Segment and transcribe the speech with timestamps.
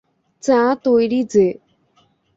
[0.43, 1.47] চা তৈরি যে।